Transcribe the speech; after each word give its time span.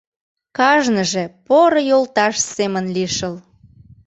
Кажныже 0.57 1.23
поро 1.47 1.81
йолташ 1.89 2.35
семын 2.55 2.85
лишыл. 2.95 3.35